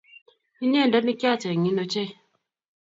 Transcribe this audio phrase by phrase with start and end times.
[0.63, 2.11] inyendet nikyachengin ochei